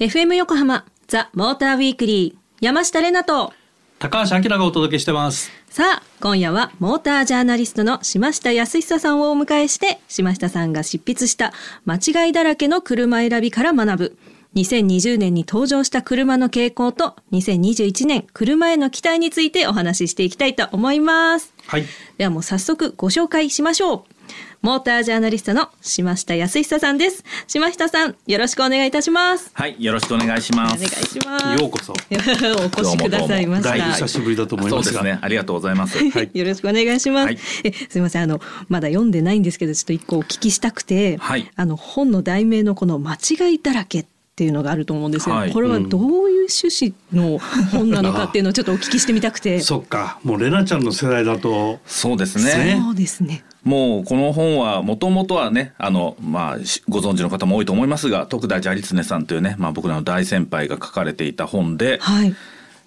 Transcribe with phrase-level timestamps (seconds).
[0.00, 3.52] FM 横浜ザ・モーターウィークリー山下れなと
[4.00, 11.52] 高橋明がお届けしてますさあ今夜はモータージャーナリストの島下康久さんをお迎えして島下さんが執筆した
[11.84, 14.18] 間違いだらけの車選びから学ぶ
[14.56, 21.52] 2020年に登場した車の傾向と2021年車への期待についてお話ししていきたいと思います。
[21.66, 21.84] はい
[22.18, 24.13] ではもう早速ご紹介しましょう。
[24.62, 27.22] モータージャーナリストの島下康久さんです。
[27.46, 29.50] 島下さん、よろしくお願いいたします。
[29.52, 31.04] はい、よろしくお願いしまお願いす。
[31.04, 31.60] します。
[31.60, 31.92] ようこそ
[32.62, 33.74] お越しくださいました。
[33.74, 35.98] 久しぶりだと思いますがそうですね、ありがとうございます。
[35.98, 37.26] はい、 よろしくお願いします。
[37.26, 41.18] はいえ、すみません、あの、まだ読んでないんですけど、ちょっと一個お聞きしたくて。
[41.18, 44.06] はいあの、本の題名のこの間違いだらけっ
[44.36, 45.34] ていうのがあると思うんですよ。
[45.36, 49.60] はいこれはどういう趣旨の本なのかっていうのをちょっとお聞きしてみたくて。
[49.62, 52.80] そっかもうレナちゃんの世代だとそうですねね。
[52.82, 53.44] そうですね。
[53.64, 62.34] もうこの本はもともとはね、あの、まあ、しご存知の方も多いと思いますが、徳田ジャリツネさんというね、まあ僕らの大先輩が書かれていた本で、はい。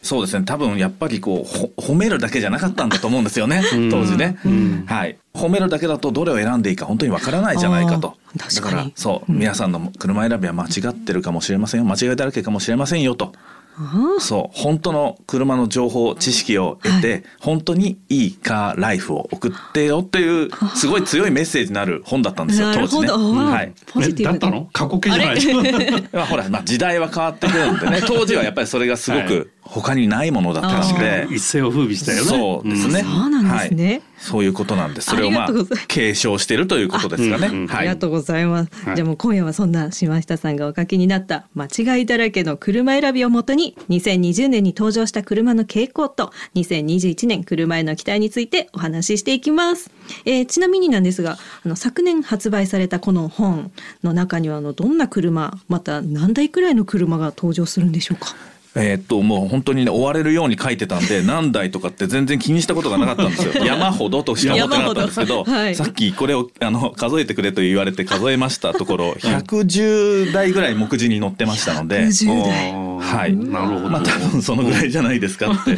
[0.03, 4.37] そうですね、多分やっぱりこう、ほ褒めるだけじゃなかったんだと思うんですよね、当時ね。
[4.85, 5.17] はい。
[5.33, 8.15] 褒めるだけだとどれを選んでいいか本当にわからないじゃないかと。
[8.35, 13.33] だかにから、そう、皆さんの車選びは間違ってるかもしれませんよ、間違いだらけかもしれませんよと。
[13.79, 22.71] あそう本当の車の情報知識を得て、本当にいいカーライフを送ってよっていうすごい強いメッセージのある本だったんですよ。
[22.73, 23.07] 当時ね。
[23.09, 23.71] はい。
[23.71, 24.67] えポジティブだったの？
[24.73, 26.09] 過去形じゃないですか。
[26.13, 29.27] まあ、ほら、まあ、時代は変わってくるんでね当時はやっぱりそれがすごはい。
[29.27, 32.23] く他にないものだったので、一世を風靡したよね。
[32.23, 33.87] そうですね、そうなんですね。
[33.87, 34.01] はい。
[34.19, 35.49] そういうことなんですそれをまあ
[35.87, 38.69] 継承しているということですかね、ありがとうございます。
[38.85, 38.95] はい。
[38.95, 41.65] じゃあもう今夜はそんな島下さんがお書きになった間
[41.97, 49.91] 違いだらけの車選びをもとに2020年に登場した車の傾向と2021年車への期待についてお話ししていきます。
[50.25, 53.71] えーちなみになんですが、あの昨年発売されたこの本
[54.03, 58.35] の中にはあのどんな車、また何台くらいの車が登場するんでしょうか？
[58.75, 63.53] えーっともう本当にね追われるように書いてたんで 何台とかって全然気にしたことがなかったんですよ。
[63.65, 65.75] 山ほどとしか思ってなかったんですけど、はい。
[65.75, 72.05] さっきこれをあの数えてくれと言われて数えましたところ110台ぐらい目次に載ってましたので。
[72.05, 72.71] 10台。
[72.71, 75.77] おーはいなるほど、まあ多分そのぐらいじゃないですかって。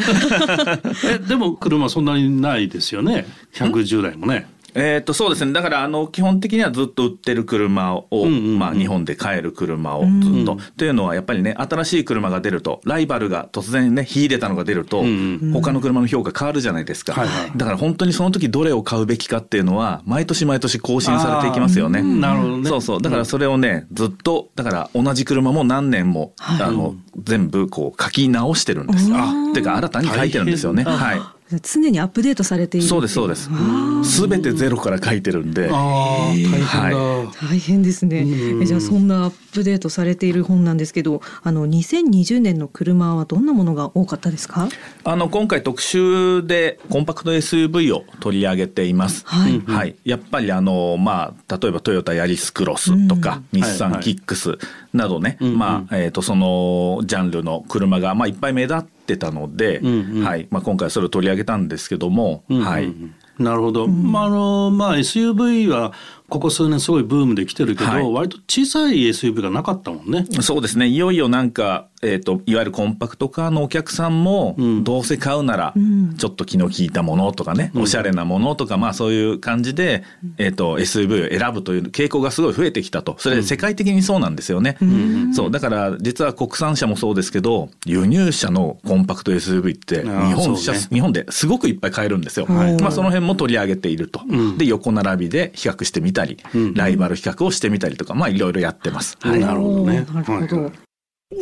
[1.05, 3.25] えでも車そんなにないですよね。
[3.53, 5.53] 110台もねえーっとそうですね。
[5.53, 8.59] だからあの基本的にはずっと売ってる車を、んうんうん。
[8.59, 17.51] まあ、日本で買える車をずっと、というのはやっぱりね新しい車が出るとライバルが突然ね秀でたのが出ると、ん他の車の評価変わるじゃないですか、はいはい。
[17.55, 22.01] だから本当にその時どれを買うべきかっていうのは毎年毎年更新されていきますよね。
[22.01, 22.69] なるほどね。
[22.69, 23.01] そうそう。
[23.01, 26.63] だからそれをねずっとだから同じ車も何年も、はい。
[26.63, 29.17] あの全部こう書き直してるんですよ。
[29.17, 30.83] あっていうか新たに書いてるんですよね。
[30.83, 31.38] はい。
[31.61, 32.87] 常にアップデートされている。
[32.87, 33.49] そうですそうです。
[34.03, 35.67] すべてゼロから書いてるんで。
[35.69, 38.25] 大変だ、は大変ですね。
[38.65, 44.69] じゃあそんなアップデートされている本なんですけど、あの2020年の車はどんなものが多かったですか？
[45.03, 49.23] あの今回特集でコンパクト SUV を取り上げています。
[49.25, 54.57] はいはい、やっぱりあのまあ例えばトヨタヤリスクロスとか、日産キックス
[54.93, 60.23] などね、んまあえっ、とそのジャンルの車がまあいっぱい目立ってたので、んうん。
[60.23, 62.93] はい、まあ今回それを取り上げたんですけども、はい。
[63.37, 65.93] なるほど、まああのまあ SUV は
[66.29, 68.11] ここ数年すごいブームで来てるけど、はい。
[68.11, 70.25] 割と小さい SUV がなかったもんね。
[70.41, 70.87] そうですね。
[70.87, 74.83] いよいよなんか、えー、といわゆるコンパクトカーのお客さんも、ん。
[74.83, 75.73] どうせ買うなら、
[76.17, 80.03] ちょっと気の利いたものとかね、おしゃれなものとか、まあ、そういう感じで、
[80.37, 83.15] えー、と SUV を選ぶという傾向がすごい増えてきたと。
[83.17, 84.77] それ世界的にそうなんですよね。
[85.33, 85.51] そう。
[85.51, 90.79] だから実は国産車もそうですけど輸入車のコンパクト SUV って日本車、ね。
[90.91, 92.45] 日本ですごくいっぱい買えるんですよ。
[92.45, 92.77] はい。
[92.77, 94.21] まあ、その辺も取り上げていると。
[94.57, 96.37] で横並びで比較してみたり、
[96.75, 99.17] ライバル比較をしてみたりとかまあいろいろやってます。
[99.19, 100.63] はいなるほどねなるほど。
[100.63, 100.71] はい
[101.29, 101.35] The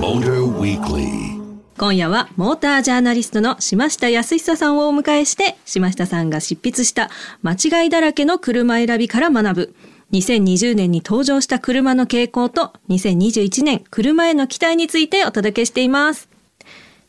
[0.00, 1.40] Motor Weekly.
[1.78, 7.10] 今夜はモータージャーナリストの島下康久さんをお迎えして島下さんが執筆した
[7.42, 9.74] 間違いだらけの車選びから学ぶ
[10.12, 16.28] 2020年に登場した車の傾向と2021年車への期待についてお届けしています。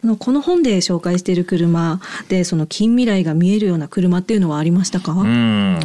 [0.06, 2.00] のこの本で紹介している車
[2.30, 5.12] でその近未来が見えるような車っていうのはありましたか？
[5.14, 5.80] うん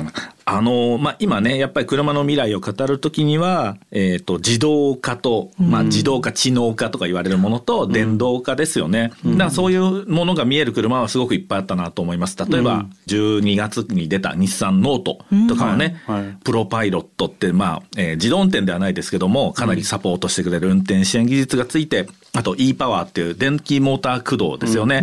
[0.44, 12.36] あのまあ、今ねやっぱり車の未来を語るときには、えー、と自動化と、まあ、自動化知能化とか言われるものと電動化ですよね、だからそういうものが見える車はすごくいっぱいあったなと思います。
[12.38, 16.36] 例えば、12月に出た日産ノートとかはね、はいはい。
[16.44, 25.02] プロパイロットって、まあえー自動運転ではないですけどもかなりサポートしてくれる運転支援技術がついてあと e パワーっていう電気モーター駆動ですよね、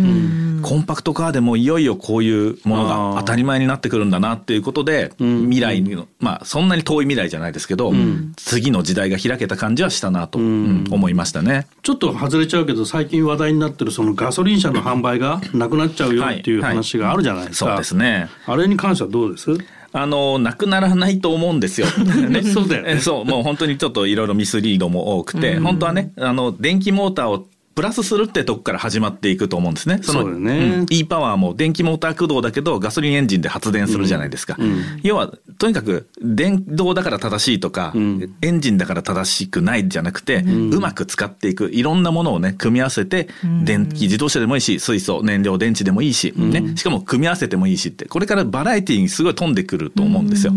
[0.62, 5.12] コンパクトカーでもいよいよこういうものが当たり前になってくるんだなっていうことで、
[5.44, 7.92] 未来の、まあそんなに遠い未来じゃないですけど、
[8.36, 11.66] 次の時代が開けた感じはしたなと、うん思いましたね。
[11.82, 17.70] ちょっと外れちゃうけど最近話題になってるそのガソリン車の販売がなくなっちゃうよっていうはい話があるじゃないですか。
[17.70, 18.28] そうですね。
[18.46, 19.50] あれに関してはどうです？
[19.92, 21.86] あのなくならないと思うんですよ。
[21.88, 27.46] ね そうだよねえ そうもう本当にちょっといろいろミスリードも多くて、本当はねあの電気モーターを
[27.78, 29.98] プラスするってとこから始まっていくと思うんですね。
[29.98, 30.80] のそうね。
[30.80, 30.86] ん。
[30.90, 34.56] E パワーも電気モーター駆動だけどガソリンエンジンで発電するじゃないですか。
[35.04, 38.34] 要はとにかく電動だから正しいとか、ん。
[38.42, 43.28] エンジンだから正しくないじゃなくて、うまく使っていくいろんなものをね組み合わせて、
[43.62, 48.06] 電気自動車でもいいし水素燃料電池でもいいし、ね、しかも組み合わせてもいいしって。
[48.06, 50.52] これからバラエティーにすごい飛んでくると思うんですよ。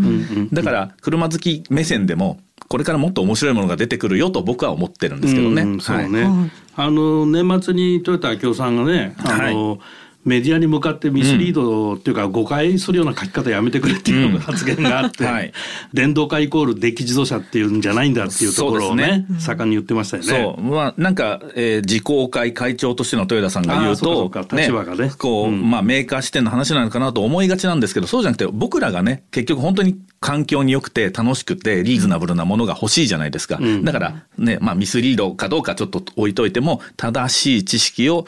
[0.52, 5.62] だから車好き目線でもこれからもっと面白いものが出てくるよと僕は思ってるんですけどね。
[5.62, 6.50] うんそうね、はい。
[6.76, 9.78] あの年末にトヨタ明夫さんがねあの、
[10.24, 15.52] メディアに向かってミスリードっていうか誤解するような書き方やめてくれっていう発言があって、はい。
[15.92, 19.70] 電動化イコール電気自動車っていうんじゃないんだっていうところをねそう盛ん。
[19.70, 20.28] に言ってましたよね。
[20.56, 25.10] そう、まあ、なんか、えー、自公会会長としての豊田さんが言うと、立場がね。
[25.18, 25.70] こう、うん。
[25.70, 33.58] まあ、メーカー視点の話なのかなと思いがちなんですけど、そうじゃなくて、僕らがね、結局本当に環境に良くて楽しくてリーズナブルなものが欲しいじゃないですか。
[33.58, 38.24] んだから、ね、まあ、ミスリードかどうかちょっと置いといても、正しい知識を、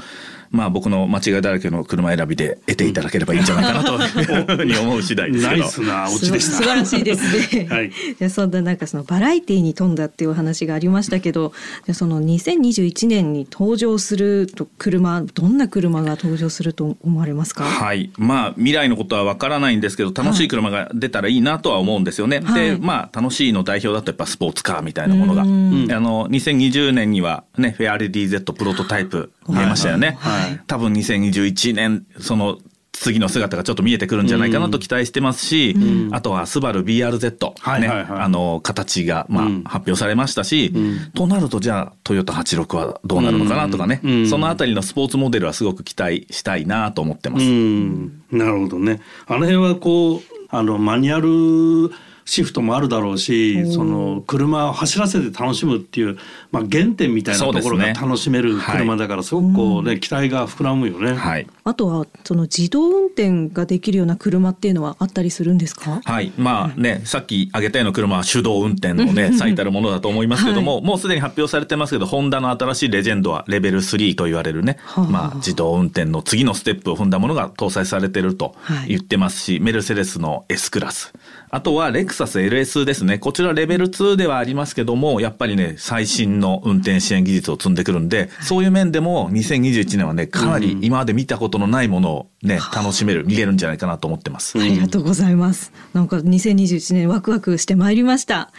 [0.55, 5.61] まあ、僕の間違いだらけの車選びで得ていただければいいんじゃないかなというふうに思う次第ですけど。
[5.61, 6.57] ナイスなオチでした。
[6.57, 7.67] 素晴らしいですね。
[7.69, 11.53] はい でそんななんかそのバラエティに富んだっていうお話がありましたけど、
[11.87, 17.65] でその2021年に登場すると車どんな車が登場すると思われますか？
[17.65, 18.11] はい。
[18.17, 22.41] まあ、未来のことはわからないんですけど、楽しい車が出たらいいなとは思うんですよね。
[22.45, 25.43] はいで、まあ、楽しいの代表だとやっぱスポーツカーみたいなものが。
[25.43, 30.17] あうんの、2020年にはね、フェアレディ Z プロトタイプ見えましたよね。
[30.21, 30.51] はい。
[30.51, 30.61] はい。
[30.67, 32.59] 多分2021年、その、
[32.93, 35.77] 次の姿がちょっと見えてくるんじゃないかなと期待してますし、
[36.13, 38.21] あとはスバル BRZ、ね、はいはいはい。
[38.21, 40.73] あの、形が、まあうん、発表されましたし、
[41.15, 44.29] となると、じゃあ、トヨタ86はどうなるのかなとかね、うん。
[44.29, 47.45] そのあたりのスポーツモデルはすごく期待したいなと思ってます。
[47.45, 48.23] うん。
[48.31, 49.01] なるほどね。
[49.27, 50.21] あの辺はこう
[50.51, 51.95] あのマニュアル
[52.25, 56.19] シフトもあるだろうし、その車を走らせて楽しむっていう、
[56.51, 61.15] まあ、原点みたいなところが楽しめる車だからすごくこうね、期待が膨らむよね。
[61.15, 61.47] はい。
[61.65, 66.01] あとはその自動運転ができるような車っていうのはあったりするんですか？
[66.05, 66.33] はい。
[66.39, 81.13] まあね、さっき挙げたような車は手動運転のね、最たるものだと思いますけども、もうすでに発表されてますけど、ホンダの新しいレジェンドはレベル3と言われるね、はあまあ自動運転の次のステップを踏んだものが搭載されてるとはい言ってますし、メルセデスの S クラス。
[81.51, 83.19] あとはレクサス LS ですね。
[83.19, 94.59] こちらレベル2ではありますけども、やっぱりね、最新の運転支援技術を積んでくるんで、そういう面でも2021年はね、かなり今まで見たことのないものをね、楽しめる、見れるんじゃないかなと思ってます。
[94.59, 95.73] ありがとうございます。
[95.93, 98.51] なんか2021年ワクワクしてまいりました。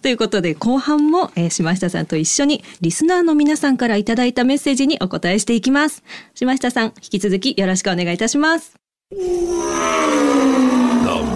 [0.00, 6.02] ということで後半も、えー、島下さんと一緒にリスナーの皆さんからいただいたメッセージにお答えしていきます。
[6.34, 8.74] 島下さん、引き続きよろしくお願いいたします。
[9.12, 9.18] The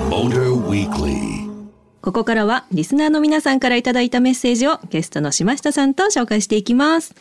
[0.08, 1.45] Motor Weekly.
[2.06, 7.16] ここからはリスナーの皆さんからいただいたメッセージをゲストの島下さんと紹介していきます。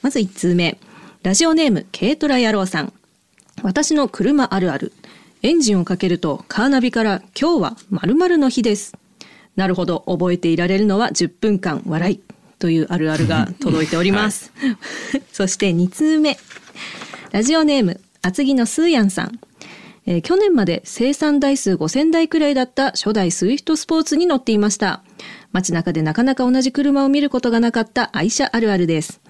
[0.00, 0.78] まず1通目。
[1.22, 2.92] ラジオネーム軽トラ野郎さん。
[3.62, 4.94] 私の車あるある。
[5.42, 8.96] エンジンをかけるとカーナビから今日は〇〇の日です。
[9.56, 12.20] なるほど、覚えていられるのは10分間笑い。
[12.58, 14.52] というあるあるが 届いております。
[15.34, 16.38] そして2通目。
[17.32, 19.38] ラジオネーム厚木のスーヤンさん。
[20.10, 25.04] えー去年まで生産台数5000台くらいだった初代スイフトスポーツに乗っていました。
[25.52, 29.20] 街中でなかなか同じ車を見ることがなかった愛車あるあるです。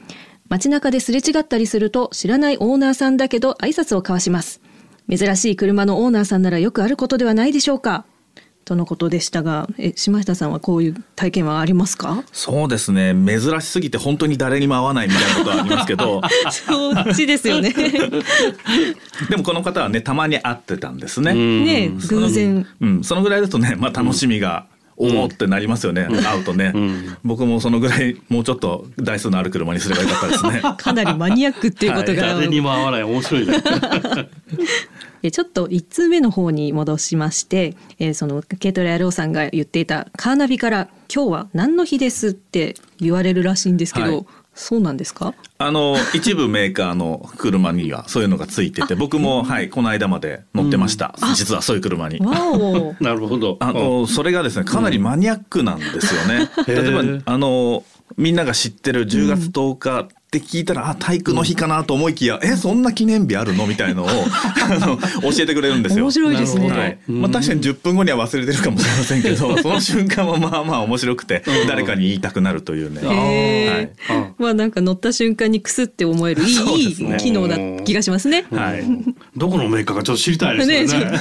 [0.49, 4.63] 街中ですれ違ったりすると知らないオーナーさんだけど挨拶を交わします。
[5.11, 8.07] 珍しい車のオーナーさんならよくあることではないでしょうか
[8.71, 12.23] とのことでしたが、え、島下さんはこういう体験はありますか？
[12.31, 13.12] そうですね。
[13.12, 16.21] 珍しすぎて本当に誰にも会わないみたいなことはありますけど。
[16.53, 17.75] そっちですよね。
[19.29, 21.35] でもこの方はねたまに会ってたんですね。
[21.35, 22.65] ねえ偶然。
[22.81, 26.73] うん、そのぐらいだとね、まあ、楽しみが、おおってなりますよね、会うとね、
[27.25, 30.62] 僕もそのぐらいもうちょっと台数のある車にすればよかったですね。
[30.79, 33.03] かなりマニアックっていうことが、誰にも合わない。
[33.03, 33.61] 面白いね。
[35.23, 44.27] えちょっと1通目の方に戻しまして、えーその軽トラ野郎さんが言っていたカーナビから「今日は何の日です」って言われるらしいんですけど、はい。
[44.53, 45.33] そうなんですか？
[45.59, 52.19] あの一部メーカーの車にはそういうのがついてて 僕も、はい、この間まで乗ってました、実はそういう車に。
[53.00, 53.57] なるほど。
[53.61, 56.50] あのそれがですねかなりマニアックなんですよね。
[56.67, 56.83] へー。
[56.83, 57.85] 例えばあの
[58.17, 63.67] みんなが知ってる10月10日って聞いたらあ体育の日かなと思いきや、えそんな記念日あるの？
[63.67, 66.05] みたいのを あの教えてくれるんですよ。
[66.05, 66.71] 面白いですね。
[66.71, 66.99] はい。
[67.09, 73.91] まあ、確かに10分後には忘れてるかもしれませんけどその瞬間はまあまあ面白くて誰かに言いたくなるというね。
[74.39, 76.53] まあなんか乗った瞬間にクスって思えるい
[76.91, 78.47] い,、機能な気がしますね。
[78.53, 78.85] はい。
[79.37, 81.11] どこのメーカーかちょっと知りたいですよね。
[81.11, 81.19] ね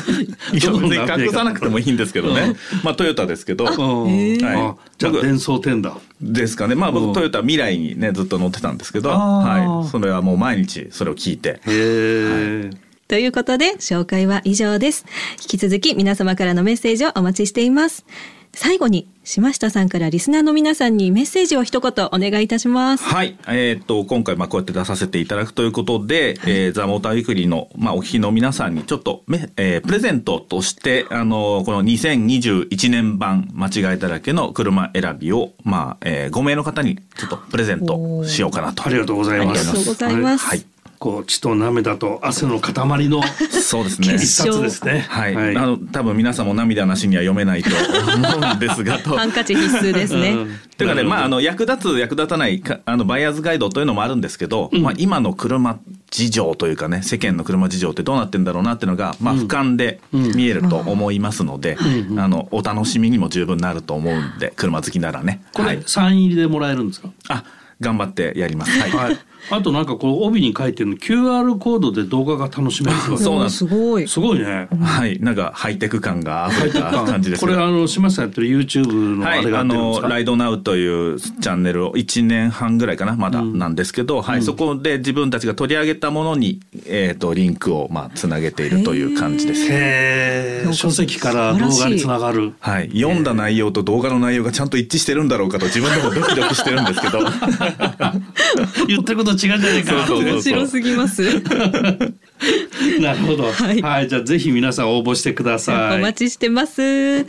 [1.26, 3.72] 隠さなくてもいいんですけどね、まあトヨタですけど、は
[4.08, 4.38] い。
[4.46, 5.98] あじゃあ伝送店だ。
[6.22, 12.70] ですかねまあうん僕トヨタ未来にねずっと乗ってたんですけど、はい、それはもう毎日それを聞いてへえ。
[13.08, 15.06] ということで紹介は以上です。
[15.42, 18.06] 引き続き皆様からのメッセージをお待ちしています。
[18.54, 23.04] 最後に島下さんからリスナーの皆さんにメッセージを一言お願いいたします。
[23.04, 38.84] はい、えーっと今回まあこうやって出させていただくということで、えーザ・モーターウィークリーの、まあ、お聞きの皆さんにちょっとめ、えープレゼントとしてあのこの2021年版間違いだらけの車選びを、まあえー5名の方にちょっとプレゼントしようかなと。
[38.84, 39.60] ありがとうございます。
[39.60, 40.46] ありがとうございます。
[40.48, 40.66] はい
[41.00, 42.74] こう血と涙と汗の塊
[43.08, 44.16] のそうですね。
[44.16, 45.06] 一冊ですね。
[45.08, 47.70] はい、あの多分皆さんも涙なしには読めないと
[48.16, 49.18] 思うんですがと。
[49.18, 50.32] ハンカチ必須ですね。
[50.32, 50.60] うん。
[50.78, 55.80] というかね、まあ、あの役立つ役立たないかあのバイヤーズガイドというのもあるんですけど、まあ、今の車
[56.12, 61.78] 事情というかね世間の車事情ってどうなってんだろうなっていうのが、まあ、俯瞰で見えると思いますので、
[62.18, 65.42] あのお楽しみにも十分なると思うんで車好きならね。
[65.54, 67.10] これはい、サイン入りでもらえるんですか？
[67.30, 67.46] あ
[67.80, 68.78] 頑張ってやります。
[68.78, 69.18] はい、はい。
[69.52, 72.98] あとなんかこう帯に書いてるの QR コードで動画が楽しめる。
[73.18, 74.08] そうなんですすごい。
[74.08, 74.68] すごいね。
[74.82, 80.08] はい、なんかハイテク感が溢れた感じですこれあの島さんやってる YouTube のあはい、れがあのやってるんですか？
[80.10, 89.64] ライドナウというチャンネルを1年半ぐらいかなまだなんですけど、はい、そこで自分たちが取り上げたものに、えー、とリンクをまあつなげているという感じです。
[89.64, 90.74] へえ。
[90.74, 92.54] 書籍から動画につながる。
[92.60, 97.20] はい、読んだ内容と動画の内容がちゃんと一致してるんだろうかと自分でもドキドキしてるんですけど
[98.88, 100.14] 言ってること違うじゃないか。
[100.14, 101.24] 面白すぎます。
[103.00, 103.52] なるほど。
[103.52, 104.10] はいはい。
[104.10, 105.98] じゃあぜひ皆さん応募してください。
[105.98, 107.26] お待ちしてます。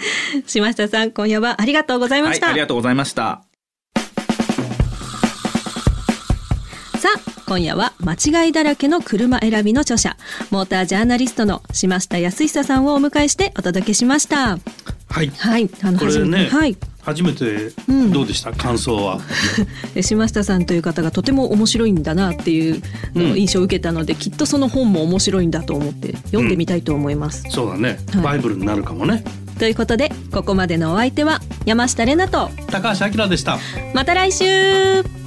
[0.46, 2.46] 島下さん、今夜はありがとうございました。
[2.46, 3.42] はいありがとうございました
[6.98, 10.16] さあ今夜は間違いだらけの車選びの著者
[10.50, 14.58] モータージャーナリストの島下康久さんをお迎えしてお届けしました
[15.08, 15.28] はい。
[15.38, 18.12] はいあのこれねてはい初めてうん。
[18.12, 19.20] どうでした、感想は。
[19.94, 22.82] で島下さんという方がとても面白いんだなっていう
[23.14, 28.22] 印象を受けたので、きっとその本も面白いんだと思って読んでみたいと思います、そうだね、はい。
[28.22, 29.24] バイブルになるかもね。
[29.58, 33.58] ということでここまでのお相手は山下れなと高橋明でした。
[33.94, 35.19] また来週